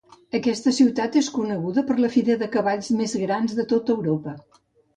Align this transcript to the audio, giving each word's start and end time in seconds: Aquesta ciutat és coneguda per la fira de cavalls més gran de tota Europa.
Aquesta 0.37 0.71
ciutat 0.77 1.17
és 1.21 1.29
coneguda 1.35 1.83
per 1.91 1.99
la 2.01 2.11
fira 2.15 2.39
de 2.45 2.49
cavalls 2.57 2.91
més 3.03 3.17
gran 3.27 3.53
de 3.61 3.69
tota 3.77 3.99
Europa. 4.01 4.39